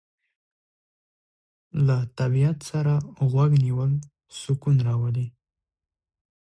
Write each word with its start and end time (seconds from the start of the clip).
له 1.85 1.97
طبیعت 2.17 2.57
سره 2.69 2.93
غوږ 3.29 3.51
نیول 3.65 3.91
سکون 4.39 4.75
راولي. 4.87 5.27